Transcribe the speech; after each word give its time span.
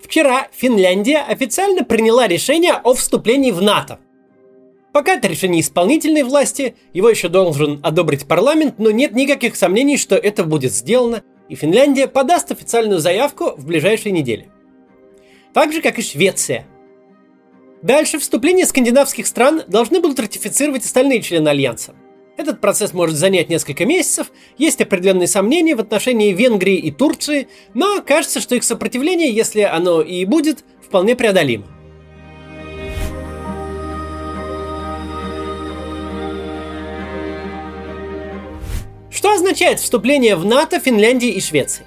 Вчера 0.00 0.48
Финляндия 0.52 1.18
официально 1.18 1.84
приняла 1.84 2.28
решение 2.28 2.74
о 2.74 2.94
вступлении 2.94 3.50
в 3.50 3.60
НАТО. 3.60 3.98
Пока 4.92 5.14
это 5.14 5.28
решение 5.28 5.60
исполнительной 5.60 6.22
власти, 6.22 6.76
его 6.92 7.08
еще 7.10 7.28
должен 7.28 7.80
одобрить 7.82 8.26
парламент, 8.26 8.76
но 8.78 8.90
нет 8.90 9.14
никаких 9.14 9.54
сомнений, 9.54 9.98
что 9.98 10.16
это 10.16 10.44
будет 10.44 10.72
сделано, 10.72 11.22
и 11.48 11.54
Финляндия 11.54 12.08
подаст 12.08 12.50
официальную 12.50 13.00
заявку 13.00 13.52
в 13.56 13.66
ближайшие 13.66 14.12
недели. 14.12 14.48
Так 15.52 15.72
же, 15.72 15.82
как 15.82 15.98
и 15.98 16.02
Швеция. 16.02 16.66
Дальше 17.82 18.18
вступление 18.18 18.66
скандинавских 18.66 19.26
стран 19.26 19.62
должны 19.68 20.00
будут 20.00 20.18
ратифицировать 20.18 20.84
остальные 20.84 21.22
члены 21.22 21.48
Альянса. 21.48 21.94
Этот 22.38 22.60
процесс 22.60 22.94
может 22.94 23.16
занять 23.16 23.48
несколько 23.48 23.84
месяцев, 23.84 24.30
есть 24.58 24.80
определенные 24.80 25.26
сомнения 25.26 25.74
в 25.74 25.80
отношении 25.80 26.32
Венгрии 26.32 26.76
и 26.76 26.92
Турции, 26.92 27.48
но 27.74 28.00
кажется, 28.00 28.38
что 28.40 28.54
их 28.54 28.62
сопротивление, 28.62 29.28
если 29.32 29.62
оно 29.62 30.02
и 30.02 30.24
будет, 30.24 30.64
вполне 30.80 31.16
преодолимо. 31.16 31.66
Что 39.10 39.32
означает 39.32 39.80
вступление 39.80 40.36
в 40.36 40.44
НАТО 40.44 40.78
Финляндии 40.78 41.30
и 41.30 41.40
Швеции? 41.40 41.84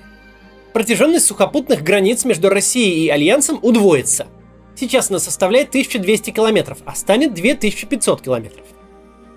Протяженность 0.74 1.28
сухопутных 1.28 1.82
границ 1.82 2.26
между 2.26 2.50
Россией 2.50 3.06
и 3.06 3.10
Альянсом 3.10 3.58
удвоится. 3.62 4.28
Сейчас 4.76 5.10
она 5.10 5.20
составляет 5.20 5.70
1200 5.70 6.32
километров, 6.32 6.80
а 6.84 6.94
станет 6.94 7.34
2500 7.34 8.22
километров. 8.22 8.66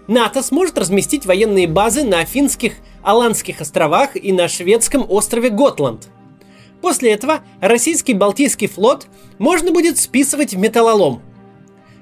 НАТО 0.07 0.43
сможет 0.43 0.79
разместить 0.79 1.27
военные 1.27 1.67
базы 1.67 2.05
на 2.05 2.25
финских 2.25 2.75
Аландских 3.03 3.61
островах 3.61 4.17
и 4.17 4.33
на 4.33 4.49
шведском 4.49 5.05
острове 5.09 5.51
Готланд. 5.51 6.09
После 6.81 7.13
этого 7.13 7.41
российский 7.61 8.15
Балтийский 8.15 8.67
флот 8.67 9.07
можно 9.39 9.73
будет 9.73 9.99
списывать 9.99 10.55
в 10.55 10.59
металлолом. 10.59 11.23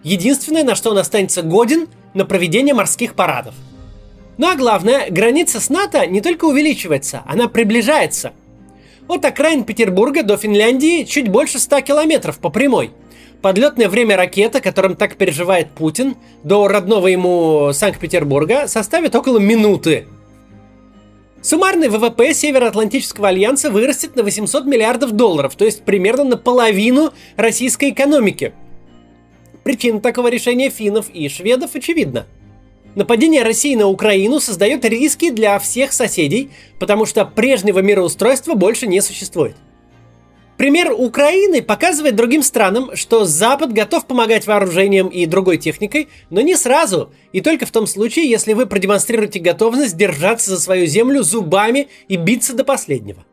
Единственное, 0.02 0.64
на 0.64 0.74
что 0.74 0.90
он 0.90 0.98
останется 0.98 1.42
годен, 1.42 1.88
на 2.14 2.24
проведение 2.26 2.74
морских 2.74 3.14
парадов– 3.14 3.54
ну 4.38 4.48
а 4.48 4.56
главное, 4.56 5.10
граница 5.10 5.60
с 5.60 5.68
НАТО 5.68 6.06
не 6.06 6.20
только 6.20 6.46
увеличивается, 6.46 7.22
она 7.26 7.48
приближается. 7.48 8.32
От 9.06 9.24
окраин 9.24 9.64
Петербурга 9.64 10.22
до 10.22 10.36
Финляндии 10.36 11.04
чуть 11.04 11.28
больше 11.28 11.58
100 11.58 11.82
километров 11.82 12.38
по 12.38 12.48
прямой. 12.48 12.92
Подлетное 13.42 13.88
время 13.88 14.16
ракеты, 14.16 14.60
которым 14.60 14.94
так 14.94 15.16
переживает 15.16 15.72
Путин, 15.72 16.16
до 16.44 16.68
родного 16.68 17.08
ему 17.08 17.70
Санкт-Петербурга 17.72 18.68
составит 18.68 19.14
около 19.14 19.38
минуты. 19.38 20.06
Суммарный 21.42 21.88
ВВП 21.88 22.32
Североатлантического 22.32 23.28
альянса 23.28 23.70
вырастет 23.70 24.14
на 24.14 24.22
800 24.22 24.64
миллиардов 24.64 25.10
долларов, 25.10 25.56
то 25.56 25.64
есть 25.64 25.82
примерно 25.82 26.22
на 26.22 26.36
половину 26.36 27.12
российской 27.36 27.90
экономики. 27.90 28.54
Причина 29.64 30.00
такого 30.00 30.28
решения 30.28 30.70
финнов 30.70 31.10
и 31.10 31.28
шведов 31.28 31.74
очевидна– 31.74 32.26
Нападение 32.94 33.42
России 33.42 33.74
на 33.74 33.86
Украину 33.86 34.38
создает 34.38 34.84
риски 34.84 35.30
для 35.30 35.58
всех 35.58 35.94
соседей, 35.94 36.50
потому 36.78 37.06
что 37.06 37.24
прежнего 37.24 37.78
мироустройства 37.78 38.54
больше 38.54 38.86
не 38.86 39.00
существует. 39.00 39.56
Пример 40.56 40.92
Украины 40.96 41.62
показывает 41.62 42.14
другим 42.14 42.42
странам, 42.42 42.94
что 42.94 43.24
Запад 43.24 43.72
готов 43.72 44.06
помогать 44.06 44.46
вооружением 44.46 45.08
и 45.08 45.26
другой 45.26 45.58
техникой, 45.58 46.08
но 46.30 46.40
не 46.40 46.56
сразу, 46.56 47.12
и 47.32 47.40
только 47.40 47.66
в 47.66 47.72
том 47.72 47.86
случае, 47.86 48.30
если 48.30 48.52
вы 48.52 48.66
продемонстрируете 48.66 49.40
готовность 49.40 49.96
держаться 49.96 50.50
за 50.50 50.60
свою 50.60 50.86
землю 50.86 51.22
зубами 51.22 51.88
и 52.08 52.16
биться 52.16 52.54
до 52.54 52.64
последнего. 52.64 53.24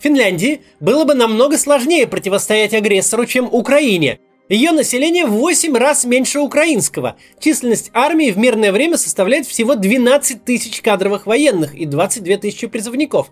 Финляндии 0.00 0.60
было 0.80 1.04
бы 1.04 1.14
намного 1.14 1.58
сложнее 1.58 2.06
противостоять 2.06 2.74
агрессору, 2.74 3.24
чем 3.24 3.48
Украине, 3.50 4.20
ее 4.48 4.72
население 4.72 5.26
в 5.26 5.32
8 5.32 5.76
раз 5.76 6.04
меньше 6.04 6.40
украинского. 6.40 7.16
Численность 7.38 7.90
армии 7.92 8.30
в 8.30 8.38
мирное 8.38 8.72
время 8.72 8.96
составляет 8.96 9.46
всего 9.46 9.74
12 9.74 10.44
тысяч 10.44 10.80
кадровых 10.80 11.26
военных 11.26 11.74
и 11.74 11.84
22 11.84 12.36
тысячи 12.38 12.66
призывников. 12.66 13.30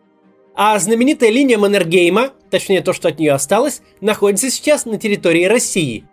А 0.59 0.79
знаменитая 0.79 1.29
линия 1.29 1.59
Маннергейма, 1.59 2.31
точнее 2.51 2.81
то, 2.81 2.95
что 2.95 3.09
от 3.09 3.19
нее 3.19 3.33
осталось, 3.33 3.83
находится 4.01 4.51
сейчас 4.51 4.87
на 4.87 4.97
территории 4.97 5.45
России. 5.45 6.07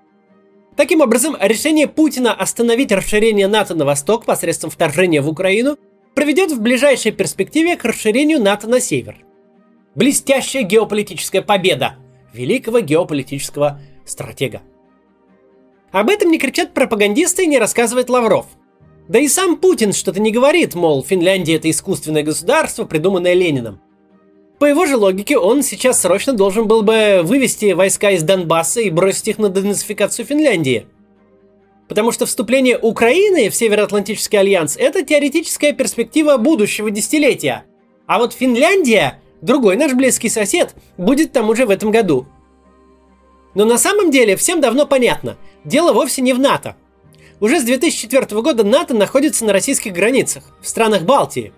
Таким 0.75 0.99
образом, 0.99 1.37
решение 1.39 1.87
Путина 1.87 2.33
остановить 2.33 2.91
расширение 2.91 3.47
НАТО 3.47 3.73
на 3.73 3.85
восток 3.85 4.25
посредством 4.25 4.69
вторжения 4.69 5.21
в 5.21 5.29
Украину 5.29 5.77
приведет 6.13 6.51
в 6.51 6.59
ближайшей 6.59 7.13
перспективе 7.13 7.77
к 7.77 7.85
расширению 7.85 8.41
НАТО 8.41 8.67
на 8.67 8.81
север. 8.81 9.15
Блестящая 9.95 10.63
геополитическая 10.63 11.41
победа 11.41 11.95
великого 12.33 12.81
геополитического 12.81 13.79
стратега. 14.05 14.61
Об 15.91 16.09
этом 16.09 16.31
не 16.31 16.39
кричат 16.39 16.73
пропагандисты 16.73 17.43
и 17.43 17.47
не 17.47 17.59
рассказывает 17.59 18.09
Лавров. 18.09 18.47
Да 19.07 19.19
и 19.19 19.27
сам 19.29 19.55
Путин 19.55 19.93
что-то 19.93 20.19
не 20.19 20.31
говорит, 20.31 20.73
мол, 20.75 21.03
Финляндия 21.03 21.55
это 21.55 21.69
искусственное 21.69 22.23
государство, 22.23 22.83
придуманное 22.83 23.35
Лениным. 23.35 23.79
По 24.59 24.65
его 24.65 24.85
же 24.85 24.95
логике, 24.95 25.37
он 25.37 25.63
сейчас 25.63 26.01
срочно 26.01 26.33
должен 26.33 26.67
был 26.67 26.83
бы 26.83 27.21
вывести 27.23 27.73
войска 27.73 28.11
из 28.11 28.23
Донбасса 28.23 28.81
и 28.81 28.89
бросить 28.89 29.27
их 29.27 29.37
на 29.37 29.49
денацификацию 29.49 30.25
Финляндии. 30.25 30.87
Потому 31.87 32.11
что 32.11 32.25
вступление 32.25 32.77
Украины 32.77 33.49
в 33.49 33.55
Североатлантический 33.55 34.39
альянс– 34.39 34.77
это 34.77 35.03
теоретическая 35.03 35.73
перспектива 35.73 36.37
будущего 36.37 36.91
десятилетия. 36.91 37.65
А 38.07 38.19
вот 38.19 38.33
Финляндия, 38.33 39.19
другой 39.41 39.75
наш 39.75 39.93
близкий 39.93 40.29
сосед, 40.29 40.75
будет 40.97 41.33
там 41.33 41.49
уже 41.49 41.65
в 41.65 41.69
этом 41.69 41.91
году. 41.91 42.25
Но 43.53 43.65
на 43.65 43.77
самом 43.77 44.11
деле 44.11 44.35
всем 44.35 44.61
давно 44.61 44.85
понятно– 44.85 45.37
Дело 45.65 45.93
вовсе 45.93 46.21
не 46.21 46.33
в 46.33 46.39
НАТО. 46.39 46.75
Уже 47.39 47.59
с 47.59 47.63
2004 47.63 48.41
года 48.41 48.63
НАТО 48.63 48.93
находится 48.93 49.45
на 49.45 49.53
российских 49.53 49.93
границах, 49.93 50.43
в 50.61 50.67
странах 50.67 51.03
Балтии. 51.03 51.53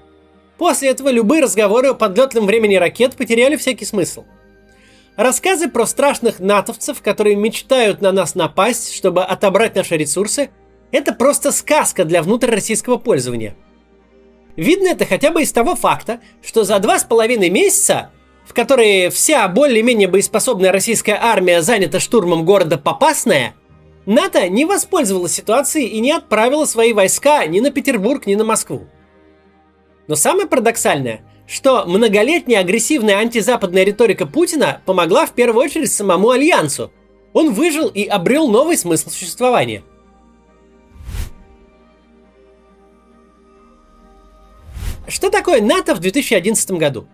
После 0.57 0.89
этого 0.89 1.09
любые 1.09 1.41
разговоры 1.41 1.89
о 1.89 1.93
подлетном 1.93 2.45
времени 2.45 2.75
ракет 2.75 3.15
потеряли 3.15 3.55
всякий 3.55 3.85
смысл. 3.85 4.23
Рассказы 5.15 5.69
про 5.69 5.85
страшных 5.85 6.39
натовцев, 6.39 7.01
которые 7.01 7.35
мечтают 7.35 8.01
на 8.01 8.11
нас 8.11 8.35
напасть, 8.35 8.93
чтобы 8.93 9.23
отобрать 9.23 9.75
наши 9.75 9.95
ресурсы, 9.97 10.49
это 10.91 11.13
просто 11.13 11.51
сказка 11.51 12.05
для 12.05 12.21
внутрироссийского 12.21 12.97
пользования. 12.97 13.55
Видно 14.55 14.89
это 14.89 15.05
хотя 15.05 15.31
бы 15.31 15.41
из 15.41 15.51
того 15.51 15.75
факта, 15.75 16.19
что 16.41 16.63
за 16.63 16.79
два 16.79 16.99
с 16.99 17.03
половиной 17.03 17.49
месяца, 17.49 18.11
в 18.45 18.53
которые 18.53 19.09
вся 19.09 19.47
более-менее 19.47 20.07
боеспособная 20.07 20.71
российская 20.71 21.19
армия 21.21 21.61
занята 21.61 21.99
штурмом 21.99 22.45
города 22.45 22.77
Попасная– 22.77 23.55
НАТО 24.05 24.47
не 24.49 24.65
воспользовалась 24.65 25.33
ситуацией 25.33 25.87
и 25.87 25.99
не 25.99 26.11
отправила 26.11 26.65
свои 26.65 26.93
войска 26.93 27.45
ни 27.45 27.59
на 27.59 27.71
Петербург, 27.71 28.25
ни 28.25 28.35
на 28.35 28.43
Москву. 28.43 28.87
Но 30.07 30.15
самое 30.15 30.47
парадоксальное, 30.47 31.21
что 31.47 31.85
многолетняя 31.85 32.59
агрессивная 32.59 33.17
антизападная 33.17 33.83
риторика 33.83 34.25
Путина 34.25 34.81
помогла 34.85 35.25
в 35.25 35.33
первую 35.33 35.65
очередь 35.65 35.91
самому 35.91 36.29
Альянсу. 36.29 36.91
Он 37.33 37.53
выжил 37.53 37.87
и 37.87 38.05
обрел 38.05 38.47
новый 38.47 38.77
смысл 38.77 39.09
существования. 39.09 39.83
Что 45.07 45.29
такое 45.29 45.61
НАТО 45.61 45.95
в 45.95 45.99
2011 45.99 46.71
году? 46.71 47.07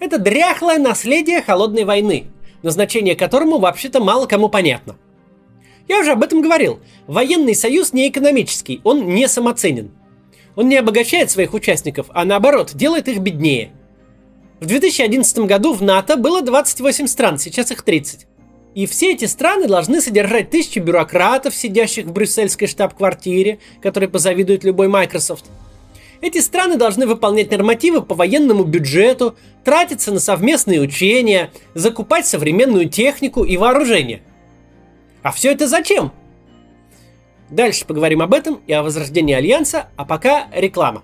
Это 0.00 0.18
дряхлое 0.18 0.78
наследие 0.78 1.42
холодной 1.42 1.84
войны, 1.84 2.26
назначение 2.62 3.14
которому 3.14 3.58
вообще-то 3.58 4.00
мало 4.00 4.26
кому 4.26 4.48
понятно– 4.48 4.96
я 5.88 6.00
уже 6.00 6.12
об 6.12 6.22
этом 6.22 6.42
говорил. 6.42 6.80
Военный 7.06 7.54
союз 7.54 7.94
не 7.94 8.08
экономический, 8.08 8.80
он 8.84 9.08
не 9.08 9.26
самоценен. 9.26 9.90
Он 10.58 10.68
не 10.68 10.74
обогащает 10.74 11.30
своих 11.30 11.54
участников, 11.54 12.06
а 12.12 12.24
наоборот, 12.24 12.72
делает 12.74 13.06
их 13.06 13.20
беднее. 13.20 13.70
В 14.58 14.66
2011 14.66 15.38
году 15.46 15.72
в 15.72 15.84
НАТО 15.84 16.16
было 16.16 16.42
28 16.42 17.06
стран, 17.06 17.38
сейчас 17.38 17.70
их 17.70 17.82
30. 17.82 18.26
И 18.74 18.86
все 18.86 19.12
эти 19.12 19.26
страны 19.26 19.68
должны 19.68 20.00
содержать 20.00 20.50
тысячи 20.50 20.80
бюрократов, 20.80 21.54
сидящих 21.54 22.06
в 22.06 22.12
брюссельской 22.12 22.66
штаб-квартире, 22.66 23.60
которые 23.80 24.10
позавидует 24.10 24.64
любой 24.64 24.88
Microsoft. 24.88 25.44
Эти 26.22 26.38
страны 26.38 26.74
должны 26.74 27.06
выполнять 27.06 27.52
нормативы 27.52 28.02
по 28.02 28.16
военному 28.16 28.64
бюджету, 28.64 29.36
тратиться 29.62 30.10
на 30.10 30.18
совместные 30.18 30.80
учения, 30.80 31.52
закупать 31.74 32.26
современную 32.26 32.88
технику 32.88 33.44
и 33.44 33.56
вооружение. 33.56 34.22
А 35.22 35.30
все 35.30 35.52
это 35.52 35.68
зачем? 35.68 36.10
Дальше 37.50 37.86
поговорим 37.86 38.22
об 38.22 38.34
этом 38.34 38.60
и 38.66 38.72
о 38.72 38.82
возрождении 38.82 39.34
Альянса, 39.34 39.88
а 39.96 40.04
пока 40.04 40.48
реклама. 40.54 41.02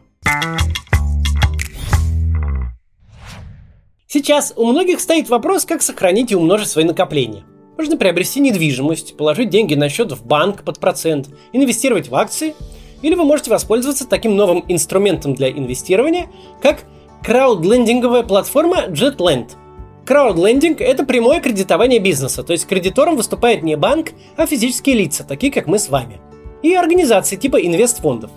Сейчас 4.07 4.53
у 4.57 4.67
многих 4.67 5.01
стоит 5.01 5.29
вопрос, 5.29 5.65
как 5.65 5.83
сохранить 5.83 6.31
и 6.31 6.37
умножить 6.37 6.69
свои 6.69 6.85
накопления. 6.85 7.45
Можно 7.77 7.97
приобрести 7.97 8.41
недвижимость, 8.41 9.17
положить 9.17 9.51
деньги 9.51 9.75
на 9.75 9.89
счет 9.89 10.13
в 10.13 10.25
банк 10.25 10.63
под 10.63 10.79
процент, 10.79 11.29
инвестировать 11.53 12.09
в 12.09 12.15
акции, 12.15 12.55
или 13.03 13.15
вы 13.15 13.25
можете 13.25 13.51
воспользоваться 13.51 14.07
таким 14.07 14.37
новым 14.37 14.65
инструментом 14.69 15.35
для 15.35 15.51
инвестирования, 15.51 16.29
как 16.63 16.85
краудлендинговая 17.23 18.23
платформа 18.23 18.87
JetLand– 18.87 19.51
Краудлендинг– 20.05 20.81
это 20.83 21.07
прямое 21.07 21.41
кредитование 21.41 21.99
бизнеса, 21.99 22.43
то 22.43 22.53
есть 22.53 22.67
кредитором 22.67 23.17
выступает 23.17 23.63
не 23.63 23.75
банк, 23.75 24.11
а 24.37 24.47
физические 24.47 24.97
лица, 24.97 25.25
такие 25.25 25.51
как 25.51 25.67
мы 25.67 25.79
с 25.79 25.89
вами. 25.89 26.21
И 26.65 26.75
организации 26.75 27.37
типа 27.37 27.59
инвестфондов. 27.59 28.31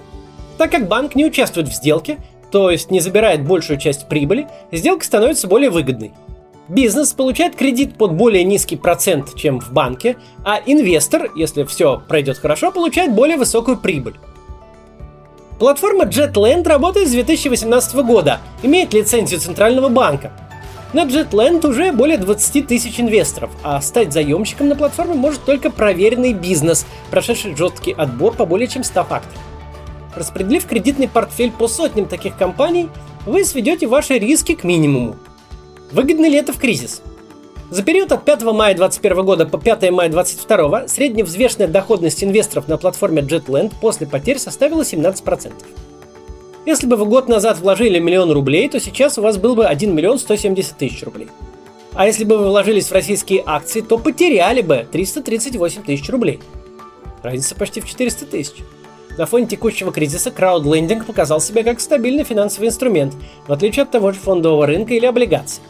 Так 0.58 0.70
как 0.70 0.90
банк 0.90 1.16
не 1.16 1.26
участвует 1.26 1.70
в 1.70 1.74
сделке, 1.74 2.18
то 2.52 2.70
есть 2.70 2.92
не 2.92 3.00
забирает 3.00 3.48
большую 3.48 3.80
часть 3.80 4.10
прибыли, 4.10 4.50
сделка 4.70 5.06
становится 5.06 5.48
более 5.48 5.70
выгодной. 5.70 6.12
Бизнес 6.68 7.14
получает 7.14 7.56
кредит 7.56 7.96
под 7.96 8.16
более 8.16 8.44
низкий 8.44 8.76
процент, 8.76 9.34
чем 9.36 9.62
в 9.62 9.72
банке, 9.72 10.18
а 10.44 10.60
инвестор, 10.66 11.32
если 11.38 11.64
все 11.64 12.02
пройдет 12.06 12.38
хорошо, 12.38 12.70
получает 12.70 13.14
более 13.14 13.38
высокую 13.38 13.78
прибыль. 13.78 14.18
Платформа 15.58 16.04
JetLand 16.04 16.68
работает 16.68 17.08
с 17.08 17.12
2018 17.12 17.96
года, 18.06 18.42
имеет 18.62 18.94
лицензию 18.94 19.40
Центрального 19.40 19.88
банка. 19.88 20.34
На 20.94 21.06
JetLand 21.06 21.68
уже 21.68 21.92
более 21.92 22.18
20 22.18 22.66
тысяч 22.68 23.00
инвесторов, 23.00 23.52
а 23.62 23.82
стать 23.82 24.14
заемщиком 24.14 24.70
на 24.70 24.76
платформе 24.76 25.16
может 25.16 25.44
только 25.44 25.70
проверенный 25.70 26.32
бизнес, 26.32 26.86
прошедший 27.12 27.56
жесткий 27.56 27.92
отбор 27.92 28.34
по 28.36 28.46
более 28.46 28.68
чем 28.68 28.84
100 28.84 29.04
факторам. 29.04 29.42
Распределив 30.16 30.66
кредитный 30.66 31.10
портфель 31.10 31.52
по 31.52 31.68
сотням 31.68 32.06
таких 32.06 32.38
компаний, 32.38 32.90
вы 33.26 33.44
сведете 33.44 33.86
ваши 33.86 34.18
риски 34.18 34.56
к 34.56 34.64
минимуму. 34.64 35.18
Выгодно 35.92 36.28
ли 36.28 36.38
это 36.38 36.54
в 36.54 36.58
кризис? 36.58 37.02
За 37.70 37.84
период 37.84 38.14
от 38.14 38.24
5 38.24 38.44
мая 38.44 38.74
2021 38.74 39.26
года 39.26 39.46
по 39.46 39.58
5 39.58 39.92
мая 39.92 40.08
2022 40.08 40.88
средневзвешенная 40.88 41.68
доходность 41.68 42.24
инвесторов 42.24 42.70
на 42.70 42.78
платформе 42.78 43.22
JetLand 43.22 43.74
после 43.82 44.08
потерь 44.08 44.40
составила 44.40 44.84
17%. 44.84 45.52
Если 46.68 46.86
бы 46.86 46.98
вы 46.98 47.06
год 47.06 47.30
назад 47.30 47.60
вложили 47.60 47.98
миллион 47.98 48.30
рублей, 48.30 48.68
то 48.68 48.78
сейчас 48.82 49.18
у 49.18 49.22
вас 49.22 49.38
был 49.38 49.56
бы 49.56 49.66
1 49.66 49.96
миллион 49.96 50.20
170 50.20 50.78
тысяч 50.78 51.02
рублей. 51.02 51.30
А 51.94 52.06
если 52.06 52.26
бы 52.26 52.38
вы 52.38 52.50
вложились 52.50 52.90
в 52.90 52.92
российские 52.92 53.42
акции, 53.46 53.80
то 53.80 53.98
потеряли 53.98 54.62
бы 54.62 54.86
338 54.92 55.84
тысяч 55.84 56.10
рублей. 56.10 56.42
Разница 57.24 57.56
почти 57.56 57.80
в 57.80 57.88
400 57.88 58.26
тысяч. 58.26 58.56
На 59.18 59.26
фоне 59.26 59.48
текущего 59.48 59.94
кризиса 59.94 60.30
краудлендинг 60.30 61.06
показал 61.06 61.40
себя 61.40 61.64
как 61.64 61.80
стабильный 61.80 62.26
финансовый 62.26 62.66
инструмент, 62.66 63.14
в 63.48 63.54
отличие 63.54 63.84
от 63.84 63.92
того 63.92 64.12
же 64.12 64.20
фондового 64.20 64.68
рынка 64.68 64.94
или 64.94 65.06
облигаций. 65.06 65.64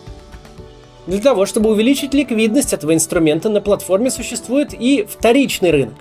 Для 1.05 1.19
того, 1.19 1.45
чтобы 1.45 1.69
увеличить 1.69 2.15
ликвидность 2.15 2.73
этого 2.73 2.95
инструмента, 2.95 3.49
на 3.49 3.61
платформе 3.61 4.09
существует 4.09 4.73
и 4.73 5.05
вторичный 5.07 5.69
рынок. 5.69 5.93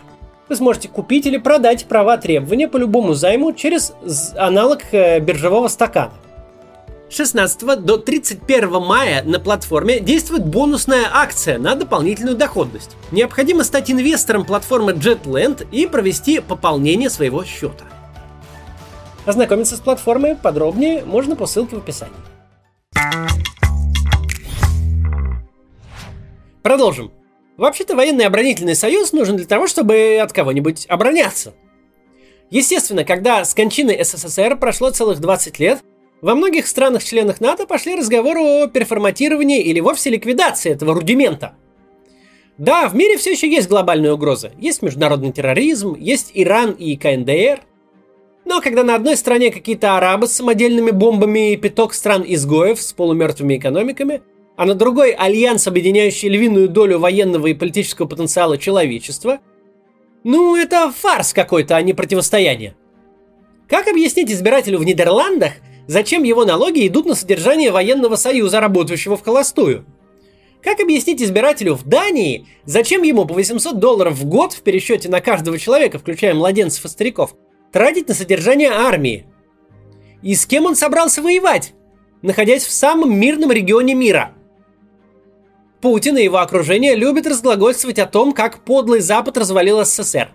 Вы 0.49 0.55
сможете 0.57 0.89
купить 0.89 1.27
или 1.27 1.39
продать 1.39 1.87
права 1.87 2.17
требования 2.19 2.69
по 2.69 2.77
любому 2.77 3.15
займу 3.15 3.53
через 3.53 3.93
аналог 4.37 4.83
э, 4.93 5.19
биржевого 5.19 5.67
стакана. 5.69 6.13
16 7.09 7.85
до 7.85 7.99
31 7.99 8.71
мая 8.81 9.23
на 9.25 9.39
платформе 9.39 10.01
действует 10.01 10.45
бонусная 10.45 11.07
акция 11.13 11.59
на 11.59 11.75
дополнительную 11.75 12.37
доходность. 12.37 12.97
Необходимо 13.13 13.65
стать 13.65 13.91
инвестором 13.91 14.45
платформы 14.45 14.93
JetLand 14.93 15.67
и 15.71 15.87
провести 15.87 16.41
пополнение 16.41 17.11
своего 17.11 17.45
счета. 17.45 17.85
Ознакомиться 19.25 19.77
с 19.77 19.81
платформой 19.81 20.37
подробнее 20.37 21.05
можно 21.05 21.35
по 21.35 21.47
ссылке 21.47 21.77
в 21.77 21.79
описании. 21.79 22.15
Продолжим. 26.63 27.13
Вообще-то 27.57 27.97
военный 27.97 28.27
оборонительный 28.27 28.75
союз 28.75 29.13
нужен 29.13 29.37
для 29.37 29.47
того, 29.47 29.67
чтобы 29.67 30.19
от 30.23 30.33
кого-нибудь 30.33 30.87
обороняться. 30.89 31.55
Естественно, 32.51 33.05
когда 33.05 33.45
с 33.45 33.55
кончины 33.55 33.99
СССР 34.05 34.57
прошло 34.57 34.91
целых 34.91 35.21
20 35.21 35.59
лет, 35.59 35.81
во 36.21 36.35
многих 36.35 36.67
странах-членах 36.67 37.41
НАТО 37.41 37.67
пошли 37.67 37.95
разговоры 37.95 38.41
о 38.41 38.67
переформатировании 38.69 39.63
или 39.63 39.81
вовсе 39.81 40.11
ликвидации 40.11 40.71
этого 40.71 40.95
рудимента. 40.95 41.55
Да, 42.59 42.89
в 42.89 42.95
мире 42.95 43.17
все 43.17 43.33
еще 43.33 43.51
есть 43.51 43.69
глобальная 43.69 44.13
угроза. 44.13 44.53
Есть 44.59 44.83
международный 44.83 45.33
терроризм, 45.33 45.95
есть 45.99 46.31
Иран 46.35 46.73
и 46.73 46.97
КНДР. 46.97 47.61
Но 48.45 48.61
когда 48.61 48.83
на 48.85 48.95
одной 48.95 49.17
стороне 49.17 49.51
какие-то 49.51 49.97
арабы 49.97 50.27
с 50.27 50.33
самодельными 50.33 50.91
бомбами 50.91 51.53
и 51.53 51.57
пяток 51.57 51.95
стран-изгоев 51.95 52.81
с 52.81 52.93
полумертвыми 52.93 53.57
экономиками– 53.57 54.21
а 54.57 54.65
на 54.65 54.75
другой 54.75 55.13
альянс, 55.13 55.67
объединяющий 55.67 56.29
львиную 56.29 56.69
долю 56.69 56.99
военного 56.99 57.49
и 57.49 57.55
политического 57.55 58.07
потенциала 58.07 58.57
человечества, 58.57 59.41
ну, 60.25 60.57
это 60.57 60.91
фарс 60.91 61.33
какой-то, 61.33 61.77
а 61.77 61.83
не 61.83 61.93
противостояние. 61.93 62.75
Как 63.69 63.87
объяснить 63.87 64.31
избирателю 64.33 64.79
в 64.79 64.85
Нидерландах, 64.85 65.53
зачем 65.87 66.23
его 66.23 66.45
налоги 66.45 66.87
идут 66.87 67.07
на 67.07 67.15
содержание 67.15 67.71
военного 67.71 68.17
союза, 68.17 68.61
работающего 68.61 69.17
в 69.17 69.23
холостую? 69.23 69.85
Как 70.63 70.81
объяснить 70.81 71.23
избирателю 71.23 71.75
в 71.75 71.85
Дании, 71.85 72.47
зачем 72.65 73.03
ему 73.03 73.25
по 73.25 73.35
800 73.35 73.79
долларов 73.79 74.15
в 74.15 74.25
год 74.25 74.53
в 74.53 74.63
пересчете 74.63 75.09
на 75.09 75.21
каждого 75.21 75.59
человека, 75.59 75.99
включая 75.99 76.35
младенцев 76.35 76.85
и 76.85 76.89
стариков, 76.89 77.37
тратить 77.73 78.09
на 78.09 78.15
содержание 78.15 78.71
армии? 78.71 79.27
И 80.23 80.35
с 80.35 80.47
кем 80.47 80.65
он 80.65 80.75
собрался 80.75 81.23
воевать, 81.23 81.75
находясь 82.23 82.65
в 82.65 82.73
самом 82.73 83.15
мирном 83.15 83.53
регионе 83.53 83.95
мира– 83.95 84.33
Путин 85.81 86.17
и 86.17 86.25
его 86.25 86.39
окружение 86.39 86.95
любят 86.95 87.27
разглагольствовать 87.27 87.99
о 87.99 88.07
том, 88.07 88.33
как 88.33 88.65
подлый 88.65 89.01
Запад 89.01 89.37
развалил 89.37 89.85
СССР. 89.85 90.31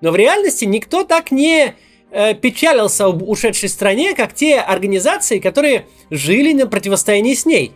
Но 0.00 0.10
в 0.10 0.16
реальности 0.16 0.64
никто 0.64 1.04
так 1.04 1.30
не 1.30 1.74
э, 2.10 2.34
печалился 2.34 3.06
об 3.06 3.22
ушедшей 3.22 3.68
стране, 3.68 4.14
как 4.14 4.32
те 4.32 4.58
организации, 4.58 5.38
которые 5.38 5.86
жили 6.10 6.52
на 6.52 6.66
противостоянии 6.66 7.34
с 7.34 7.44
ней. 7.44 7.72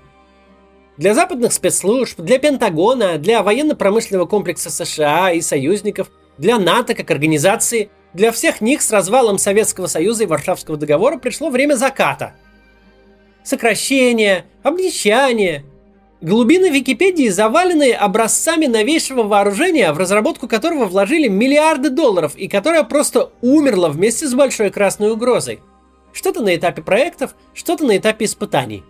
Для 0.97 1.15
западных 1.15 1.53
спецслужб, 1.53 2.21
для 2.21 2.39
Пентагона, 2.39 3.19
для 3.19 3.43
военно-промышленного 3.43 4.27
комплекса 4.27 4.71
США 4.71 5.33
и 5.33 5.41
союзников, 5.41 6.11
для 6.39 6.59
НАТО 6.59 6.95
как 6.95 7.11
организации, 7.11 7.91
для 8.15 8.31
всех 8.31 8.61
них 8.61 8.83
с 8.83 8.91
развалом 8.91 9.39
Советского 9.39 9.87
Союза 9.87 10.25
и 10.25 10.27
Варшавского 10.27 10.77
договора 10.77 11.17
пришло 11.19 11.49
время 11.51 11.75
заката. 11.75 12.35
Сокращение, 13.43 14.45
обнищание, 14.63 15.65
Глубины 16.23 16.71
Википедии 16.71 17.27
завалены 17.31 17.93
образцами 17.93 18.67
новейшего 18.67 19.25
вооружения, 19.25 19.93
в 19.93 19.99
разработку 19.99 20.47
которого 20.47 20.85
вложили 20.85 21.27
миллиарды 21.27 21.91
долларов 21.91 22.37
и 22.37 22.47
которое 22.47 22.85
просто 22.85 23.33
умерло 23.41 23.89
вместе 23.89 24.29
с 24.29 24.33
большой 24.33 24.71
красной 24.71 25.11
угрозой. 25.11 25.59
Что-то 26.13 26.41
на 26.41 26.55
этапе 26.55 26.81
проектов, 26.81 27.35
что-то 27.55 27.85
на 27.85 27.97
этапе 27.97 28.27
испытаний. 28.27 28.85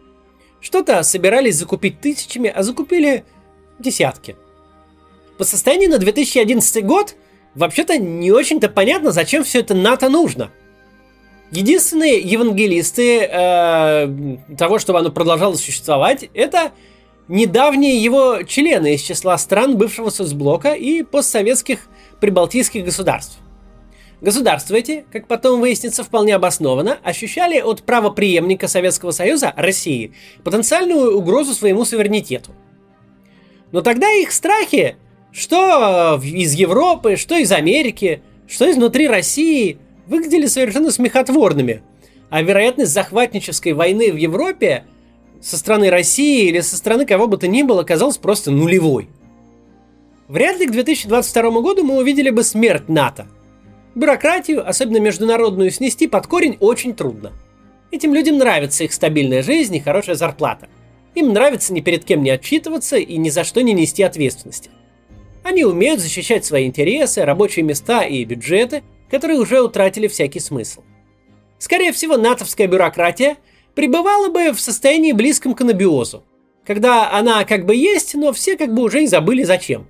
Что-то 0.60 1.02
собирались 1.04 1.56
закупить 1.56 2.02
тысячами, 2.02 2.52
а 2.54 2.62
закупили 2.62 3.24
десятки. 3.78 4.36
По 5.38 5.44
состоянию 5.44 5.88
на 5.88 5.96
2011 5.96 6.84
год 6.84 7.14
вообще-то 7.54 7.96
не 7.96 8.30
очень-то 8.30 8.68
понятно, 8.68 9.10
зачем 9.10 9.42
все 9.42 9.60
это 9.60 9.72
НАТО 9.72 10.10
нужно. 10.10 10.50
Единственные 11.50 12.20
евангелисты 12.20 13.20
э, 13.20 14.36
того, 14.58 14.78
чтобы 14.78 14.98
оно 14.98 15.10
продолжало 15.10 15.54
существовать, 15.54 16.28
это 16.34 16.72
недавние 17.28 18.02
его 18.02 18.42
члены 18.42 18.94
из 18.94 19.02
числа 19.02 19.38
стран 19.38 19.76
бывшего 19.76 20.10
соцблока 20.10 20.72
и 20.74 21.02
постсоветских 21.02 21.80
прибалтийских 22.20 22.84
государств. 22.84 23.38
Государства 24.20 24.76
эти, 24.76 25.04
как 25.12 25.26
потом 25.26 25.60
выяснится 25.60 26.04
вполне 26.04 26.36
обоснованно, 26.36 26.98
ощущали 27.02 27.58
от 27.58 27.82
правоприемника 27.82 28.68
Советского 28.68 29.10
Союза, 29.10 29.52
России, 29.56 30.12
потенциальную 30.44 31.16
угрозу 31.18 31.54
своему 31.54 31.84
суверенитету. 31.84 32.52
Но 33.72 33.80
тогда 33.80 34.08
их 34.12 34.30
страхи, 34.30 34.96
что 35.32 36.20
из 36.22 36.52
Европы, 36.54 37.16
что 37.16 37.36
из 37.36 37.50
Америки, 37.50 38.22
что 38.46 38.70
изнутри 38.70 39.08
России, 39.08 39.78
выглядели 40.06 40.46
совершенно 40.46 40.92
смехотворными, 40.92 41.82
а 42.30 42.42
вероятность 42.42 42.92
захватнической 42.92 43.72
войны 43.72 44.12
в 44.12 44.16
Европе 44.16 44.84
со 45.42 45.58
стороны 45.58 45.90
России 45.90 46.48
или 46.48 46.60
со 46.60 46.76
стороны 46.76 47.04
кого 47.04 47.26
бы 47.26 47.36
то 47.36 47.48
ни 47.48 47.62
было 47.62 47.82
казалось 47.82 48.16
просто 48.16 48.50
нулевой. 48.50 49.08
Вряд 50.28 50.58
ли 50.60 50.66
к 50.66 50.70
2022 50.70 51.60
году 51.60 51.82
мы 51.82 51.98
увидели 51.98 52.30
бы 52.30 52.44
смерть 52.44 52.88
НАТО. 52.88 53.26
Бюрократию, 53.94 54.66
особенно 54.66 54.98
международную, 54.98 55.70
снести 55.70 56.06
под 56.06 56.26
корень 56.26 56.56
очень 56.60 56.94
трудно. 56.94 57.32
Этим 57.90 58.14
людям 58.14 58.38
нравится 58.38 58.84
их 58.84 58.92
стабильная 58.92 59.42
жизнь 59.42 59.76
и 59.76 59.80
хорошая 59.80 60.14
зарплата. 60.14 60.68
Им 61.14 61.34
нравится 61.34 61.74
ни 61.74 61.80
перед 61.80 62.04
кем 62.04 62.22
не 62.22 62.30
отчитываться 62.30 62.96
и 62.96 63.18
ни 63.18 63.28
за 63.28 63.44
что 63.44 63.62
не 63.62 63.74
нести 63.74 64.02
ответственности. 64.02 64.70
Они 65.42 65.64
умеют 65.64 66.00
защищать 66.00 66.44
свои 66.44 66.66
интересы, 66.66 67.24
рабочие 67.24 67.64
места 67.64 68.04
и 68.04 68.24
бюджеты, 68.24 68.82
которые 69.10 69.40
уже 69.40 69.60
утратили 69.60 70.06
всякий 70.06 70.40
смысл. 70.40 70.82
Скорее 71.58 71.92
всего, 71.92 72.16
натовская 72.16 72.68
бюрократия– 72.68 73.36
пребывала 73.74 74.28
бы 74.28 74.52
в 74.52 74.60
состоянии 74.60 75.12
близком 75.12 75.54
к 75.54 75.60
анабиозу, 75.60 76.24
когда 76.66 77.10
она 77.10 77.44
как 77.44 77.66
бы 77.66 77.74
есть, 77.74 78.14
но 78.14 78.32
все 78.32 78.56
как 78.56 78.72
бы 78.74 78.82
уже 78.82 79.04
и 79.04 79.06
забыли 79.06 79.42
зачем. 79.42 79.86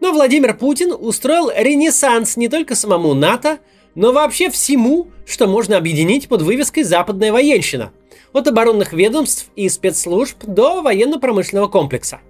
Но 0.00 0.12
Владимир 0.12 0.54
Путин 0.56 0.92
устроил 0.92 1.50
ренессанс 1.56 2.36
не 2.36 2.48
только 2.48 2.74
самому 2.74 3.14
НАТО, 3.14 3.58
но 3.94 4.12
вообще 4.12 4.50
всему, 4.50 5.08
что 5.26 5.46
можно 5.46 5.76
объединить 5.76 6.28
под 6.28 6.42
вывеской 6.42 6.82
«Западная 6.82 7.32
военщина», 7.32 7.92
от 8.32 8.48
оборонных 8.48 8.92
ведомств 8.92 9.50
и 9.56 9.68
спецслужб 9.68 10.44
до 10.44 10.82
военно-промышленного 10.82 11.68
комплекса. 11.68 12.20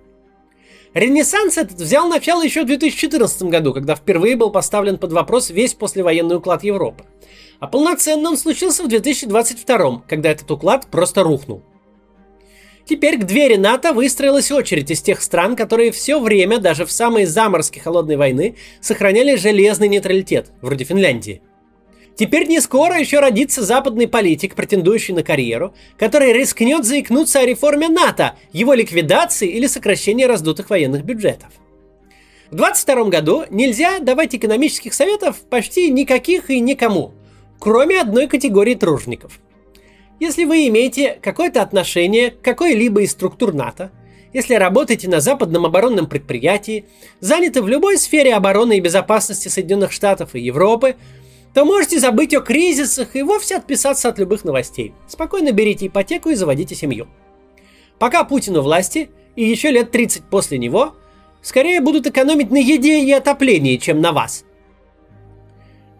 Ренессанс 0.93 1.59
этот 1.59 1.79
взял 1.79 2.09
начало 2.09 2.43
еще 2.45 2.63
в 2.63 2.67
2014 2.67 3.43
году, 3.45 3.75
когда 3.75 3.97
впервые 3.97 4.37
был 4.37 4.51
поставлен 4.51 4.97
под 4.97 5.13
вопрос 5.13 5.51
весь 5.51 5.75
послевоенный 5.75 6.37
уклад 6.37 6.63
Европы. 6.63 7.05
А 7.65 7.67
полноценно 7.67 8.29
он 8.29 8.37
случился 8.37 8.83
в 8.83 8.89
2022, 8.89 10.03
когда 10.07 10.31
этот 10.31 10.51
уклад 10.51 10.87
просто 10.91 11.23
рухнул. 11.23 11.63
Теперь 12.85 13.17
к 13.17 13.25
двери 13.25 13.57
НАТО 13.57 13.95
выстроилась 13.95 14.53
очередь 14.53 14.91
из 14.91 15.01
тех 15.01 15.23
стран, 15.23 15.57
которые 15.57 15.91
все 15.91 16.21
время, 16.21 16.59
даже 16.59 16.85
в 16.85 16.93
самые 16.93 17.27
заморозки 17.27 17.79
холодной 17.79 18.19
войны, 18.19 18.57
сохраняли 18.83 19.37
железный 19.37 19.89
нейтралитет, 19.89 20.51
вроде 20.61 20.85
Финляндии– 20.85 21.41
Теперь 22.17 22.47
не 22.47 22.61
скоро 22.61 22.97
еще 23.01 23.19
родится 23.19 23.65
западный 23.65 24.07
политик, 24.07 24.55
претендующий 24.55 25.15
на 25.15 25.25
карьеру, 25.25 25.75
который 25.99 26.33
рискнет 26.33 26.85
заикнуться 26.85 27.41
о 27.41 27.47
реформе 27.47 27.89
НАТО, 27.89 28.37
его 28.53 28.73
ликвидации 28.75 29.49
или 29.49 29.67
сокращении 29.67 30.23
раздутых 30.23 30.71
военных 30.71 31.03
бюджетов. 31.03 31.49
В 32.53 32.57
2022 32.57 33.05
году 33.07 33.45
нельзя 33.51 33.99
давать 33.99 34.33
экономических 34.33 34.95
советов 34.95 35.39
почти 35.51 35.91
никаких 35.91 36.51
и 36.51 36.61
никому, 36.61 37.14
кроме 37.59 38.01
одной 38.01 38.27
категории 38.27 38.75
тружников. 38.75 39.41
Если 40.21 40.45
вы 40.45 40.69
имеете 40.69 41.19
какое-то 41.21 41.63
отношение 41.63 42.31
к 42.31 42.41
какой-либо 42.41 43.03
из 43.03 43.11
структур 43.11 43.53
НАТО, 43.53 43.91
если 44.33 44.55
работаете 44.55 45.09
на 45.09 45.21
западном 45.21 45.65
оборонном 45.65 46.09
предприятии, 46.09 46.87
заняты 47.21 47.63
в 47.63 47.69
любой 47.69 47.99
сфере 47.99 48.35
обороны 48.35 48.79
и 48.79 48.81
безопасности 48.81 49.49
Соединенных 49.49 49.93
Штатов 49.93 50.35
и 50.35 50.41
Европы, 50.41 50.97
то 51.55 51.65
можете 51.65 52.01
забыть 52.01 52.35
о 52.35 52.41
кризисах 52.41 53.15
и 53.15 53.23
вовсе 53.23 53.57
отписаться 53.57 54.09
от 54.09 54.19
любых 54.19 54.45
новостей. 54.45 54.93
Спокойно 55.07 55.53
берите 55.53 55.87
ипотеку 55.87 56.31
и 56.31 56.35
заводите 56.35 56.75
семью. 56.75 57.07
Пока 58.01 58.25
Путин 58.25 58.57
у 58.57 58.63
власти, 58.63 59.11
и 59.37 59.45
еще 59.45 59.71
лет 59.71 59.93
30 59.93 60.25
после 60.25 60.59
него, 60.59 60.95
скорее 61.43 61.81
будут 61.81 62.09
экономить 62.09 62.51
на 62.51 62.59
еде 62.59 63.01
и 63.05 63.13
отоплении, 63.13 63.77
чем 63.77 64.01
на 64.01 64.13
вас. 64.13 64.45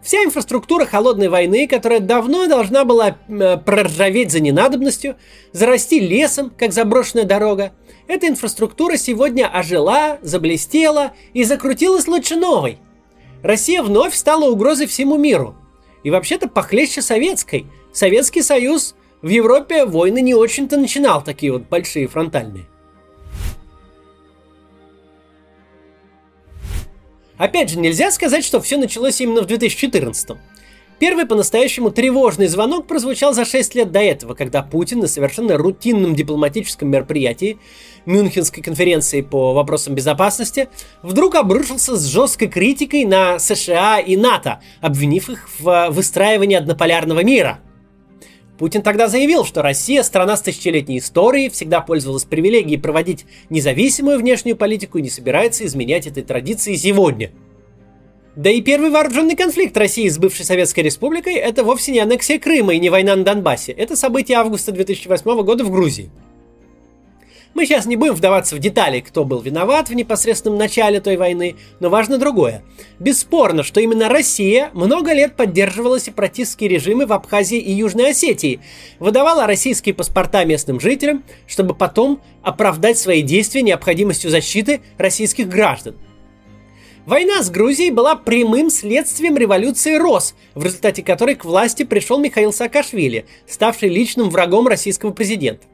Вся 0.05 0.23
инфраструктура 0.23 0.85
холодной 0.85 1.29
войны, 1.29 1.67
которая 1.67 1.99
давно 1.99 2.45
должна 2.45 2.85
была 2.85 3.17
э, 3.27 3.57
проржаветь 3.57 4.31
за 4.31 4.39
ненадобностью, 4.39 5.15
зарасти 5.51 5.99
лесом, 5.99 6.51
как 6.55 6.73
заброшенная 6.73 7.23
дорога, 7.23 7.71
эта 8.07 8.27
инфраструктура 8.27 8.97
сегодня 8.97 9.47
ожила, 9.47 10.19
заблестела 10.21 11.13
и 11.33 11.43
закрутилась 11.43 12.07
лучше 12.07 12.35
новой. 12.35 12.77
Россия 13.41 13.81
вновь 13.81 14.13
стала 14.13 14.47
угрозой 14.47 14.85
всему 14.85 15.17
миру. 15.17 15.55
И 16.03 16.11
вообще-то 16.11 16.47
похлеще 16.47 17.01
советской. 17.01 17.65
Советский 17.91 18.43
Союз 18.43 18.93
в 19.23 19.29
Европе 19.29 19.85
войны 19.85 20.21
не 20.21 20.35
очень-то 20.35 20.77
начинал 20.77 21.23
такие 21.23 21.51
вот 21.51 21.63
большие 21.63 22.07
фронтальные. 22.07 22.67
Опять 27.37 27.69
же, 27.69 27.79
нельзя 27.79 28.11
сказать, 28.11 28.45
что 28.45 28.61
все 28.61 28.77
началось 28.77 29.19
именно 29.19 29.41
в 29.41 29.45
2014. 29.45 30.37
Первый 30.97 31.25
по-настоящему 31.25 31.91
тревожный 31.91 32.47
звонок 32.47 32.87
прозвучал 32.87 33.33
за 33.33 33.43
6 33.43 33.75
лет 33.75 33.91
до 33.91 33.99
этого, 33.99 34.33
когда 34.33 34.63
Путин 34.63 34.99
на 34.99 35.07
совершенно 35.07 35.57
рутинном 35.57 36.15
дипломатическом 36.15 36.89
мероприятии 36.89 37.59
Мюнхенской 38.05 38.63
конференции 38.63 39.19
по 39.19 39.53
вопросам 39.53 39.93
безопасности 39.93 40.69
вдруг 41.01 41.35
обрушился 41.35 41.97
с 41.97 42.05
жесткой 42.05 42.47
критикой 42.47 43.03
на 43.03 43.39
США 43.39 43.99
и 43.99 44.15
НАТО, 44.15 44.61
обвинив 44.79 45.29
их 45.29 45.49
в 45.59 45.89
выстраивании 45.89 46.55
однополярного 46.55 47.25
мира. 47.25 47.59
Путин 48.57 48.81
тогда 48.81 49.07
заявил, 49.07 49.45
что 49.45 49.61
Россия, 49.61 50.01
страна 50.03 50.37
с 50.37 50.41
тысячелетней 50.41 50.99
историей, 50.99 51.49
всегда 51.49 51.81
пользовалась 51.81 52.23
привилегией 52.23 52.79
проводить 52.79 53.25
независимую 53.49 54.19
внешнюю 54.19 54.55
политику 54.55 54.97
и 54.97 55.01
не 55.01 55.09
собирается 55.09 55.65
изменять 55.65 56.07
этой 56.07 56.23
традиции 56.23 56.75
сегодня– 56.75 57.31
да 58.35 58.49
и 58.49 58.59
первый 58.59 58.89
вооруженный 58.89 59.37
конфликт 59.37 59.77
России 59.77 60.09
с 60.09 60.17
бывшей 60.17 60.43
Советской 60.43 60.81
Республикой– 60.81 61.35
это 61.35 61.63
вовсе 61.63 61.93
не 61.93 61.99
аннексия 61.99 62.37
Крыма 62.37 62.73
и 62.73 62.79
не 62.79 62.89
война 62.89 63.15
на 63.15 63.23
Донбассе. 63.23 63.71
Это 63.71 63.95
событие 63.95 64.37
августа 64.37 64.73
2008 64.73 65.43
года 65.43 65.63
в 65.63 65.71
Грузии. 65.71 66.09
Мы 67.55 67.65
сейчас 67.65 67.85
не 67.85 67.95
будем 67.95 68.15
вдаваться 68.15 68.53
в 68.57 68.59
детали, 68.59 68.99
кто 68.99 69.23
был 69.23 69.39
виноват 69.39 69.87
в 69.87 69.93
непосредственном 69.93 70.59
начале 70.59 70.99
той 70.99 71.15
войны, 71.15 71.55
но 71.79 71.89
важно 71.89 72.17
другое. 72.17 72.65
Бесспорно, 72.99 73.63
что 73.63 73.79
именно 73.79 74.09
Россия 74.09 74.71
много 74.73 75.13
лет 75.13 75.37
поддерживала 75.37 75.97
сепаратистские 75.97 76.69
режимы 76.69 77.05
в 77.05 77.13
Абхазии 77.13 77.57
и 77.57 77.71
Южной 77.71 78.09
Осетии, 78.09 78.59
выдавала 78.99 79.47
российские 79.47 79.95
паспорта 79.95 80.43
местным 80.43 80.81
жителям, 80.81 81.23
чтобы 81.47 81.73
потом 81.73 82.21
оправдать 82.43 82.97
свои 82.97 83.21
действия 83.21 83.61
необходимостью 83.61 84.29
защиты 84.29 84.81
российских 84.97 85.47
граждан. 85.47 85.95
Война 87.05 87.41
с 87.41 87.49
Грузией 87.49 87.91
была 87.91 88.15
прямым 88.15 88.69
следствием 88.69 89.37
революции 89.37 89.95
РОС, 89.95 90.35
в 90.55 90.65
результате 90.65 91.03
которой 91.03 91.35
к 91.35 91.45
власти 91.45 91.83
пришел 91.83 92.19
Михаил 92.19 92.51
Саакашвили, 92.51 93.27
ставший 93.47 93.87
личным 93.87 94.29
врагом 94.29 94.67
российского 94.67 95.11
президента. 95.11 95.67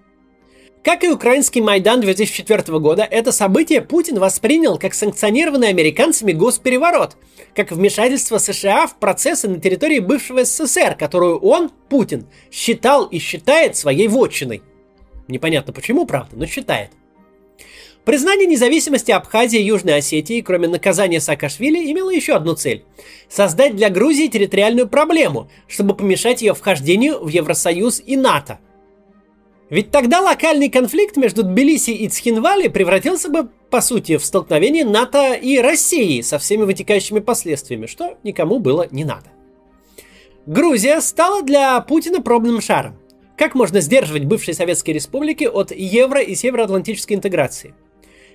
Как 0.83 1.03
и 1.03 1.09
украинский 1.09 1.61
Майдан 1.61 2.01
2004 2.01 2.79
года, 2.79 3.03
это 3.03 3.31
событие 3.31 3.81
Путин 3.81 4.17
воспринял 4.17 4.79
как 4.79 4.95
санкционированный 4.95 5.69
американцами 5.69 6.31
госпереворот, 6.31 7.17
как 7.55 7.71
вмешательство 7.71 8.39
США 8.39 8.87
в 8.87 8.95
процессы 8.95 9.47
на 9.47 9.59
территории 9.59 9.99
бывшего 9.99 10.43
СССР, 10.43 10.95
которую 10.97 11.37
он, 11.37 11.69
Путин, 11.87 12.25
считал 12.51 13.05
и 13.05 13.19
считает 13.19 13.75
своей 13.75 14.07
вотчиной. 14.07 14.63
Непонятно 15.27 15.71
почему, 15.71 16.07
правда, 16.07 16.35
но 16.35 16.47
считает. 16.47 16.89
Признание 18.03 18.47
независимости 18.47 19.11
Абхазии 19.11 19.59
и 19.59 19.65
Южной 19.65 19.97
Осетии, 19.97 20.41
кроме 20.41 20.67
наказания 20.67 21.21
Саакашвили, 21.21 21.91
имело 21.91 22.09
еще 22.09 22.33
одну 22.33 22.55
цель– 22.55 22.83
создать 23.29 23.75
для 23.75 23.91
Грузии 23.91 24.25
территориальную 24.25 24.87
проблему, 24.87 25.47
чтобы 25.67 25.95
помешать 25.95 26.41
ее 26.41 26.55
вхождению 26.55 27.23
в 27.23 27.27
Евросоюз 27.27 28.01
и 28.03 28.17
НАТО. 28.17 28.59
Ведь 29.71 29.89
тогда 29.89 30.21
локальный 30.21 30.69
конфликт 30.69 31.17
между 31.17 31.41
Тбилиси 31.41 31.89
и 31.89 32.07
Цхинвали 32.07 32.67
превратился 32.67 33.29
бы, 33.29 33.49
по 33.71 33.81
сути, 33.81 34.17
в 34.17 34.23
столкновение 34.23 34.85
НАТО 34.85 35.33
и 35.33 35.57
России 35.57 36.21
со 36.21 36.37
всеми 36.37 36.63
вытекающими 36.63 37.21
последствиями, 37.21 37.87
что 37.87 38.17
никому 38.23 38.59
было 38.59 38.87
не 38.91 39.03
надо. 39.03 39.31
Грузия 40.45 41.01
стала 41.01 41.41
для 41.41 41.81
Путина 41.81 42.21
пробным 42.21 42.61
шаром. 42.61 42.99
Как 43.35 43.55
можно 43.55 43.81
сдерживать 43.81 44.25
бывшие 44.25 44.53
советские 44.53 44.93
республики 44.93 45.45
от 45.45 45.71
евро- 45.71 46.21
и 46.21 46.35
североатлантической 46.35 47.17
интеграции– 47.17 47.73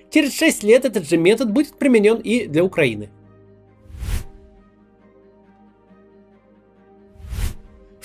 Через 0.09 0.33
6 0.37 0.63
лет 0.63 0.85
этот 0.85 1.07
же 1.07 1.17
метод 1.17 1.51
будет 1.51 1.77
применен 1.77 2.17
и 2.17 2.47
для 2.47 2.63
Украины. 2.63 3.09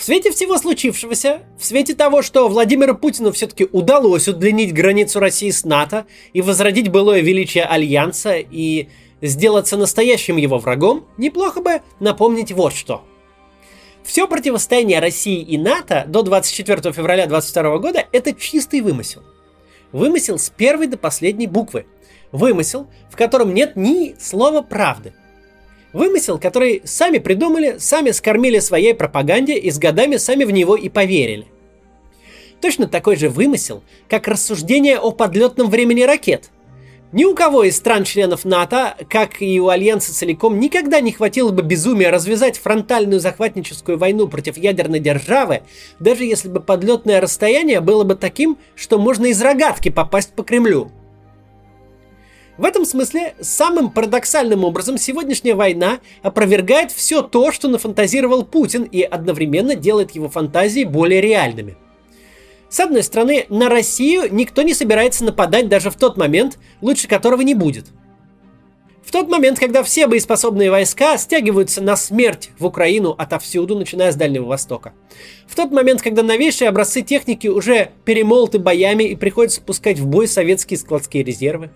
В 0.02 0.04
свете 0.04 0.32
всего 0.32 0.58
случившегося, 0.58 1.42
в 1.56 1.64
свете 1.64 1.94
того, 1.94 2.22
что 2.22 2.48
Владимиру 2.48 2.96
Путину 2.98 3.30
все-таки 3.30 3.68
удалось 3.70 4.26
удлинить 4.26 4.74
границу 4.74 5.20
России 5.20 5.50
с 5.50 5.64
НАТО 5.64 6.06
и 6.32 6.42
возродить 6.42 6.88
былое 6.88 7.20
величие 7.20 7.62
Альянса 7.62 8.34
и 8.38 8.88
сделаться 9.20 9.76
настоящим 9.76 10.38
его 10.38 10.58
врагом, 10.58 11.06
неплохо 11.18 11.60
бы 11.60 11.82
напомнить 12.00 12.50
вот 12.50 12.72
что. 12.72 13.04
Все 14.02 14.26
противостояние 14.26 14.98
России 14.98 15.40
и 15.40 15.56
НАТО 15.56 16.02
до 16.08 16.22
24 16.22 16.92
февраля 16.92 17.28
2022 17.28 17.78
года– 17.78 18.04
это 18.10 18.32
чистый 18.32 18.80
вымысел. 18.80 19.22
Вымысел 19.92 20.36
с 20.36 20.50
первой 20.50 20.88
до 20.88 20.96
последней 20.96 21.46
буквы. 21.46 21.86
Вымысел, 22.32 22.88
в 23.08 23.16
котором 23.16 23.54
нет 23.54 23.76
ни 23.76 24.16
слова 24.18 24.62
правды. 24.62 25.14
Вымысел, 25.92 26.38
который 26.38 26.82
сами 26.84 27.18
придумали, 27.18 27.76
сами 27.78 28.10
скормили 28.12 28.58
своей 28.60 28.94
пропаганде 28.94 29.58
и 29.58 29.70
с 29.70 29.78
годами 29.78 30.16
сами 30.16 30.44
в 30.44 30.50
него 30.50 30.74
и 30.74 30.88
поверили. 30.88 31.46
Точно 32.60 32.86
такой 32.86 33.16
же 33.16 33.28
вымысел, 33.28 33.82
как 34.08 34.28
рассуждение 34.28 34.98
о 34.98 35.10
подлетном 35.10 35.68
времени 35.68 36.02
ракет. 36.02 36.50
Ни 37.10 37.24
у 37.26 37.34
кого 37.34 37.64
из 37.64 37.76
стран-членов 37.76 38.46
НАТО, 38.46 38.96
как 39.10 39.42
и 39.42 39.60
у 39.60 39.68
Альянса 39.68 40.14
целиком, 40.14 40.58
никогда 40.58 41.00
не 41.00 41.12
хватило 41.12 41.50
бы 41.50 41.62
безумия 41.62 42.10
развязать 42.10 42.56
фронтальную 42.56 43.20
захватническую 43.20 43.98
войну 43.98 44.28
против 44.28 44.56
ядерной 44.56 45.00
державы, 45.00 45.60
даже 46.00 46.24
если 46.24 46.48
бы 46.48 46.60
подлетное 46.60 47.20
расстояние 47.20 47.80
было 47.80 48.04
бы 48.04 48.14
таким, 48.14 48.56
что 48.76 48.98
можно 48.98 49.26
из 49.26 49.42
рогатки 49.42 49.90
попасть 49.90 50.32
по 50.32 50.42
Кремлю– 50.42 50.90
в 52.62 52.64
этом 52.64 52.84
смысле 52.84 53.34
самым 53.40 53.90
парадоксальным 53.90 54.62
образом 54.62 54.96
сегодняшняя 54.96 55.54
война 55.54 55.98
опровергает 56.22 56.92
все 56.92 57.20
то, 57.20 57.50
что 57.50 57.66
нафантазировал 57.66 58.44
Путин 58.44 58.84
и 58.84 59.02
одновременно 59.02 59.74
делает 59.74 60.12
его 60.12 60.28
фантазии 60.28 60.84
более 60.84 61.20
реальными. 61.20 61.76
С 62.68 62.78
одной 62.78 63.02
стороны, 63.02 63.46
на 63.48 63.68
Россию 63.68 64.32
никто 64.32 64.62
не 64.62 64.74
собирается 64.74 65.24
нападать 65.24 65.68
даже 65.68 65.90
в 65.90 65.96
тот 65.96 66.16
момент, 66.16 66.60
лучше 66.80 67.08
которого 67.08 67.40
не 67.40 67.54
будет. 67.56 67.86
В 69.04 69.10
тот 69.10 69.28
момент, 69.28 69.58
когда 69.58 69.82
все 69.82 70.06
боеспособные 70.06 70.70
войска 70.70 71.18
стягиваются 71.18 71.82
на 71.82 71.96
смерть 71.96 72.50
в 72.58 72.64
Украину 72.64 73.10
отовсюду, 73.10 73.76
начиная 73.76 74.12
с 74.12 74.16
Дальнего 74.16 74.46
Востока. 74.46 74.94
В 75.46 75.56
тот 75.56 75.72
момент, 75.72 76.00
когда 76.00 76.22
новейшие 76.22 76.68
образцы 76.68 77.02
техники 77.02 77.48
уже 77.48 77.90
перемолоты 78.04 78.58
боями 78.58 79.04
и 79.04 79.16
приходится 79.16 79.60
пускать 79.60 79.98
в 79.98 80.06
бой 80.06 80.28
советские 80.28 80.78
складские 80.78 81.24
резервы. 81.24 81.70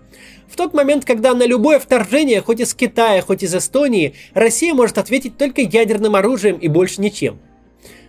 В 0.47 0.55
тот 0.55 0.73
момент, 0.73 1.03
когда 1.03 1.33
на 1.33 1.45
любое 1.45 1.79
вторжение, 1.79 2.41
хоть 2.41 2.61
из 2.61 2.73
Китая, 2.73 3.21
хоть 3.21 3.43
из 3.43 3.53
Эстонии, 3.53 4.15
Россия 4.33 4.73
может 4.73 4.97
ответить 4.97 5.37
только 5.37 5.61
ядерным 5.61 6.15
оружием 6.15 6.57
и 6.57 6.69
больше 6.69 7.01
ничем. 7.01 7.39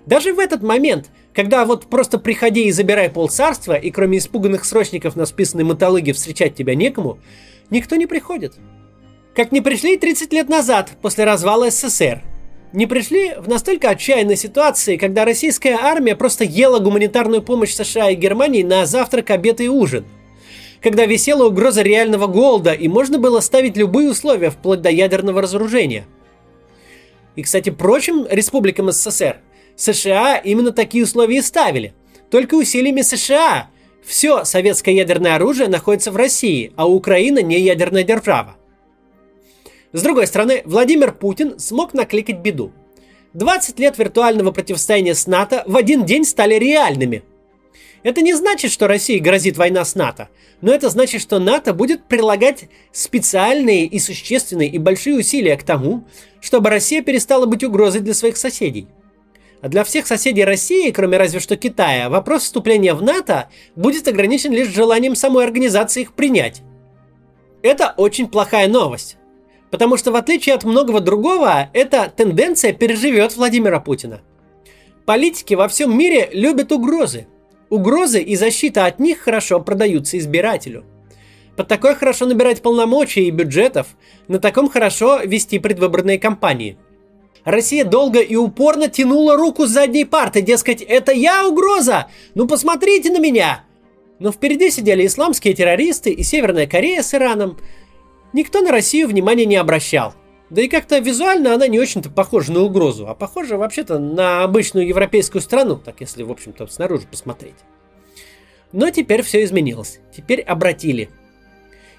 Даже 0.06 0.32
в 0.32 0.38
этот 0.38 0.62
момент, 0.62 1.10
когда 1.34 1.64
вот 1.66 1.87
просто 1.88 2.18
приходи 2.18 2.64
и 2.64 2.72
забирай 2.72 3.10
полцарства, 3.10 3.75
и 3.75 3.90
кроме 3.90 4.18
испуганных 4.18 4.64
срочников 4.64 5.16
на 5.16 5.26
списанной 5.26 5.64
мотологии 5.64 6.12
встречать 6.12 6.54
тебя 6.54 6.75
некому, 6.75 7.18
никто 7.68 7.96
не 7.96 8.06
приходит. 8.06 8.54
Как 9.35 9.52
не 9.52 9.61
пришли 9.61 9.97
30 9.97 10.32
лет 10.32 10.49
назад, 10.49 10.90
после 11.00 11.25
развала 11.25 11.70
СССР. 11.70 12.23
Не 12.73 12.87
пришли 12.87 13.35
в 13.38 13.49
настолько 13.49 13.90
отчаянной 13.90 14.37
ситуации, 14.37 14.97
когда 14.97 15.25
российская 15.25 15.75
армия 15.75 16.14
просто 16.14 16.44
ела 16.44 16.80
гуманитарную 16.80 17.42
помощь 17.42 17.73
США 17.73 18.11
и 18.11 18.14
Германии 18.14 18.62
на 18.62 18.85
завтрак, 18.85 19.30
обед 19.30 19.61
и 19.61 19.68
ужин. 19.68 20.04
Когда 20.82 21.06
висела 21.06 21.47
угроза 21.47 21.82
реального 21.82 22.26
голода, 22.26 22.73
и 22.73 22.88
можно 22.88 23.18
было 23.18 23.40
ставить 23.40 23.76
любые 23.76 24.11
условия, 24.11 24.50
вплоть 24.50 24.82
до 24.82 24.90
ядерного 24.90 25.40
разоружения. 25.40 26.06
И, 27.37 27.42
кстати, 27.42 27.70
прочим 27.70 28.26
республикам 28.28 28.90
СССР 28.90 29.38
США 29.76 30.37
именно 30.37 30.73
такие 30.73 31.04
условия 31.04 31.38
и 31.38 31.42
ставили. 31.42 31.94
Только 32.30 32.56
усилиями 32.56 33.00
США 33.00 33.70
все 34.04 34.44
советское 34.44 34.94
ядерное 34.94 35.37
оружие 35.37 35.68
находится 35.68 36.11
в 36.11 36.16
России, 36.16 36.73
а 36.76 36.88
Украина 36.88 37.42
не 37.42 37.58
ядерная 37.61 38.02
держава. 38.02 38.56
С 39.92 40.02
другой 40.02 40.26
стороны, 40.26 40.62
Владимир 40.64 41.12
Путин 41.12 41.59
смог 41.59 41.95
накликать 41.95 42.38
беду. 42.38 42.73
20 43.35 43.78
лет 43.78 43.99
виртуального 43.99 44.52
противостояния 44.52 45.14
с 45.14 45.26
НАТО 45.26 45.62
в 45.66 45.76
один 45.76 46.04
день 46.04 46.25
стали 46.25 46.54
реальными. 46.54 47.23
Это 48.02 48.21
не 48.21 48.35
значит, 48.35 48.71
что 48.71 48.87
России 48.87 49.18
грозит 49.18 49.57
война 49.57 49.85
с 49.85 49.95
НАТО, 49.95 50.28
но 50.61 50.73
это 50.73 50.88
значит, 50.88 51.21
что 51.21 51.38
НАТО 51.38 51.75
будет 51.75 52.04
прилагать 52.04 52.68
специальные 52.92 53.87
и 53.87 53.99
существенные 53.99 54.68
и 54.68 54.78
большие 54.78 55.16
усилия 55.16 55.57
к 55.57 55.62
тому, 55.62 56.04
чтобы 56.40 56.71
Россия 56.71 57.02
перестала 57.02 57.47
быть 57.47 57.64
угрозой 57.64 58.00
для 58.00 58.14
своих 58.14 58.37
соседей. 58.37 58.87
А 59.61 59.68
для 59.68 59.83
всех 59.83 60.07
соседей 60.07 60.45
России, 60.45 60.90
кроме 60.92 61.18
разве 61.18 61.40
что 61.40 61.57
Китая, 61.57 62.09
вопрос 62.09 62.45
вступления 62.45 62.95
в 62.95 63.02
НАТО 63.02 63.49
будет 63.75 64.07
ограничен 64.07 64.52
лишь 64.52 64.68
желанием 64.68 65.16
самой 65.16 65.45
организации 65.45 66.02
их 66.02 66.12
принять. 66.12 66.62
Это 67.62 67.92
очень 67.97 68.28
плохая 68.28 68.68
новость. 68.68 69.17
Потому 69.70 69.96
что 69.96 70.12
в 70.12 70.16
отличие 70.16 70.54
от 70.54 70.64
многого 70.64 71.00
другого, 71.00 71.68
эта 71.72 72.10
тенденция 72.14 72.72
переживет 72.72 73.37
Владимира 73.37 73.80
Путина. 73.80 74.20
Политики 75.04 75.54
во 75.54 75.68
всем 75.68 75.96
мире 75.96 76.28
любят 76.32 76.72
угрозы. 76.72 77.26
Угрозы 77.70 78.20
и 78.20 78.34
защита 78.37 78.87
от 78.87 78.98
них 78.98 79.18
хорошо 79.18 79.60
продаются 79.60 80.18
избирателю. 80.18 80.84
Под 81.56 81.68
такое 81.68 81.94
хорошо 81.94 82.25
набирать 82.26 82.62
полномочий 82.62 83.26
и 83.26 83.30
бюджетов, 83.30 83.88
на 84.26 84.38
таком 84.38 84.70
хорошо 84.70 85.20
вести 85.25 85.58
предвыборные 85.58 86.18
кампании. 86.18 86.78
Россия 87.44 87.84
долго 87.84 88.20
и 88.20 88.37
упорно 88.37 88.88
тянула 88.88 89.37
руку 89.37 89.66
с 89.66 89.70
задней 89.70 90.04
парты, 90.04 90.40
дескать, 90.40 90.82
это 90.82 91.12
я 91.12 91.46
угроза, 91.46 92.08
ну 92.34 92.46
посмотрите 92.46 93.10
на 93.10 93.18
меня. 93.18 93.64
Но 94.18 94.32
впереди 94.32 94.70
сидели 94.70 95.06
исламские 95.06 95.54
террористы 95.54 96.10
и 96.10 96.22
Северная 96.22 96.66
Корея 96.66 97.02
с 97.02 97.12
Ираном– 97.14 97.58
Никто 98.32 98.61
на 98.61 98.70
Россию 98.70 99.08
внимания 99.08 99.47
не 99.47 99.56
обращал. 99.56 100.14
Да 100.50 100.62
и 100.62 100.68
как-то 100.68 100.99
визуально 100.99 101.54
она 101.54 101.66
не 101.66 101.78
очень-то 101.78 102.11
похожа 102.11 102.52
на 102.52 102.61
угрозу, 102.61 103.06
а 103.06 103.14
похожа 103.14 103.56
вообще-то 103.56 103.99
на 103.99 104.44
обычную 104.44 104.87
европейскую 104.87 105.42
страну, 105.42 105.76
так 105.76 106.00
если, 106.00 106.23
в 106.23 106.30
общем-то, 106.30 106.66
снаружи 106.66 107.06
посмотреть. 107.06 107.56
Но 108.73 108.90
теперь 108.90 109.23
все 109.23 109.44
изменилось. 109.44 110.00
Теперь 110.14 110.40
обратили. 110.40 111.11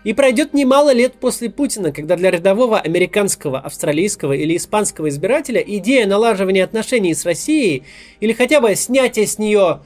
И 0.03 0.13
пройдет 0.13 0.53
немало 0.53 0.93
лет 0.93 1.13
после 1.15 1.49
Путина, 1.49 1.91
когда 1.91 2.15
для 2.15 2.31
рядового 2.31 2.79
американского, 2.79 3.59
австралийского 3.59 4.33
или 4.33 4.55
испанского 4.55 5.09
избирателя 5.09 5.61
идея 5.61 6.07
налаживания 6.07 6.63
отношений 6.63 7.13
с 7.13 7.25
Россией 7.25 7.83
или 8.19 8.31
хотя 8.33 8.61
бы 8.61 8.73
снятия 8.75 9.25
с 9.25 9.37
нее 9.37 9.81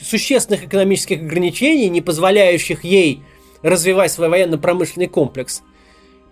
существенных 0.00 0.64
экономических 0.64 1.20
ограничений, 1.20 1.88
не 1.88 2.00
позволяющих 2.00 2.82
ей 2.82 3.22
развивать 3.62 4.10
свой 4.10 4.28
военно-промышленный 4.28 5.06
комплекс, 5.06 5.62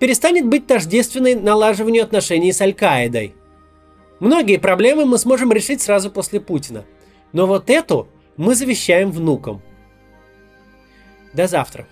перестанет 0.01 0.47
быть 0.47 0.67
тождественной 0.67 1.37
налаживанию 1.37 2.03
отношений 2.03 2.53
с 2.53 2.61
Аль-Каидой. 2.61 3.35
Многие 4.19 4.59
проблемы 4.59 5.05
мы 5.05 5.19
сможем 5.19 5.53
решить 5.53 5.81
сразу 5.81 6.11
после 6.11 6.41
Путина, 6.41 6.85
но 7.33 7.47
вот 7.47 7.71
эту 7.71 8.09
мы 8.37 8.55
завещаем 8.57 9.13
внукам. 9.13 9.63
До 11.33 11.47
завтра. 11.47 11.87